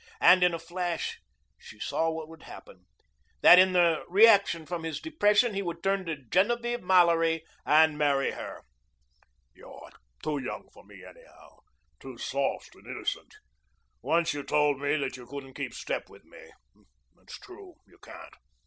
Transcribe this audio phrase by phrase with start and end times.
[0.19, 1.21] And in a flash
[1.59, 2.85] she saw what would happen,
[3.41, 8.31] that in the reaction from his depression he would turn to Genevieve Mallory and marry
[8.31, 8.63] her.
[9.53, 9.91] "You're
[10.23, 11.57] too young for me, anyhow,
[11.99, 13.35] too soft and innocent.
[14.01, 16.49] Once you told me that you couldn't keep step with me.
[17.21, 17.75] It's true.
[17.85, 18.33] You can't.